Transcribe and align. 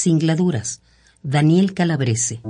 Singladuras, 0.00 0.80
Daniel 1.24 1.74
Calabrese. 1.74 2.40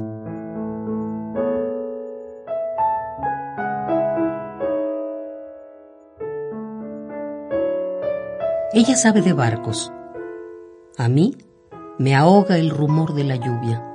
Ella 8.75 8.97
sabe 8.97 9.23
de 9.23 9.33
barcos. 9.33 9.91
A 10.99 11.09
mí 11.09 11.39
me 11.99 12.15
ahoga 12.15 12.59
el 12.59 12.69
rumor 12.69 13.15
de 13.15 13.25
la 13.25 13.37
lluvia. 13.37 13.95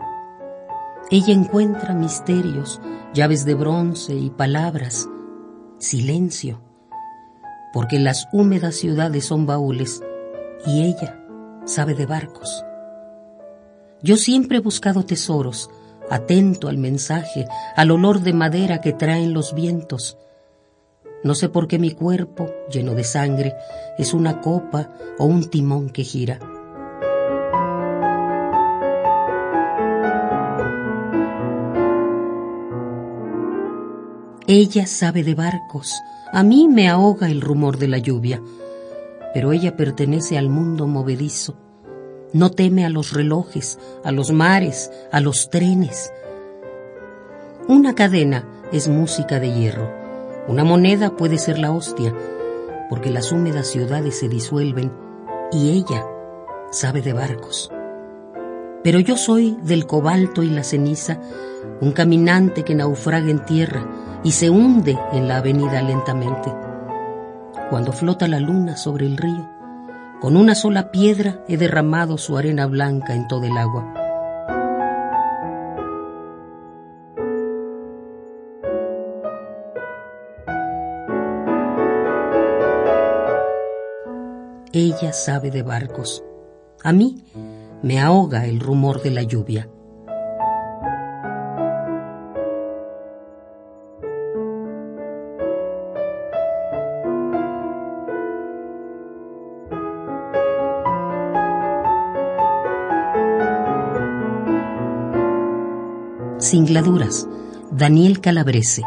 Ella 1.12 1.36
encuentra 1.36 1.94
misterios, 1.94 2.82
llaves 3.14 3.46
de 3.46 3.54
bronce 3.54 4.16
y 4.16 4.32
palabras, 4.32 5.08
silencio, 5.78 6.60
porque 7.72 8.00
las 8.00 8.28
húmedas 8.34 8.74
ciudades 8.74 9.26
son 9.26 9.46
baúles 9.46 10.02
y 10.66 10.86
ella 10.86 11.24
sabe 11.66 11.94
de 11.94 12.08
barcos. 12.08 12.66
Yo 14.04 14.18
siempre 14.18 14.58
he 14.58 14.60
buscado 14.60 15.06
tesoros, 15.06 15.70
atento 16.10 16.68
al 16.68 16.78
mensaje, 16.78 17.48
al 17.78 17.90
olor 17.90 18.20
de 18.20 18.34
madera 18.34 18.82
que 18.82 18.92
traen 18.92 19.34
los 19.34 19.56
vientos. 19.56 20.18
No 21.24 21.36
sé 21.36 21.48
por 21.48 21.70
qué 21.70 21.80
mi 21.80 21.92
cuerpo, 21.92 22.50
lleno 22.70 22.96
de 22.96 23.06
sangre, 23.06 23.54
es 23.98 24.14
una 24.14 24.42
copa 24.42 24.90
o 25.18 25.24
un 25.24 25.50
timón 25.50 25.90
que 25.90 26.04
gira. 26.04 26.38
Ella 34.48 34.86
sabe 34.86 35.24
de 35.24 35.34
barcos, 35.34 35.94
a 36.34 36.44
mí 36.44 36.68
me 36.68 36.90
ahoga 36.90 37.30
el 37.30 37.40
rumor 37.40 37.78
de 37.78 37.88
la 37.88 38.00
lluvia, 38.00 38.42
pero 39.34 39.54
ella 39.54 39.78
pertenece 39.78 40.38
al 40.38 40.50
mundo 40.50 40.88
movedizo. 40.88 41.63
No 42.34 42.50
teme 42.50 42.84
a 42.84 42.90
los 42.90 43.14
relojes, 43.14 43.78
a 44.04 44.12
los 44.12 44.32
mares, 44.32 44.92
a 45.12 45.20
los 45.22 45.52
trenes. 45.52 46.12
Una 47.68 47.94
cadena 47.94 48.44
es 48.72 48.88
música 48.88 49.40
de 49.40 49.54
hierro. 49.54 49.90
Una 50.48 50.64
moneda 50.64 51.16
puede 51.16 51.38
ser 51.38 51.60
la 51.60 51.72
hostia, 51.72 52.12
porque 52.90 53.12
las 53.12 53.32
húmedas 53.32 53.68
ciudades 53.68 54.18
se 54.18 54.30
disuelven 54.30 54.92
y 55.52 55.78
ella 55.78 56.06
sabe 56.72 57.04
de 57.04 57.14
barcos. 57.14 57.72
Pero 58.84 59.00
yo 59.00 59.16
soy 59.16 59.56
del 59.62 59.86
cobalto 59.86 60.42
y 60.42 60.50
la 60.50 60.64
ceniza, 60.64 61.20
un 61.82 61.92
caminante 61.92 62.64
que 62.64 62.74
naufraga 62.74 63.30
en 63.30 63.46
tierra 63.46 63.88
y 64.24 64.32
se 64.32 64.50
hunde 64.50 64.98
en 65.12 65.28
la 65.28 65.38
avenida 65.38 65.84
lentamente. 65.84 66.52
Cuando 67.70 67.94
flota 67.94 68.28
la 68.28 68.40
luna 68.40 68.76
sobre 68.76 69.06
el 69.06 69.18
río, 69.18 69.53
con 70.24 70.38
una 70.38 70.56
sola 70.56 70.90
piedra 70.90 71.44
he 71.50 71.58
derramado 71.58 72.18
su 72.18 72.38
arena 72.38 72.66
blanca 72.66 73.14
en 73.14 73.28
todo 73.28 73.44
el 73.44 73.58
agua. 73.58 73.94
Ella 84.72 85.12
sabe 85.12 85.52
de 85.52 85.62
barcos. 85.62 86.24
A 86.86 86.94
mí 86.94 87.26
me 87.82 88.00
ahoga 88.00 88.46
el 88.46 88.62
rumor 88.62 89.02
de 89.02 89.12
la 89.12 89.24
lluvia. 89.24 89.68
Singladuras, 106.54 107.28
Daniel 107.72 108.22
Calabrese. 108.22 108.84